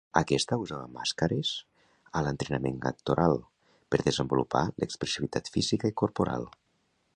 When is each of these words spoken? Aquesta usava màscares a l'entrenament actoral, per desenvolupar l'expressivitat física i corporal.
Aquesta 0.19 0.57
usava 0.61 0.85
màscares 0.93 1.51
a 2.21 2.23
l'entrenament 2.27 2.79
actoral, 2.91 3.37
per 3.95 4.01
desenvolupar 4.09 4.65
l'expressivitat 4.71 5.55
física 5.59 5.93
i 5.95 5.99
corporal. 6.05 6.53